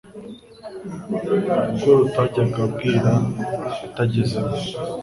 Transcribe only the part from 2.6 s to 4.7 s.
bwira atagezemo.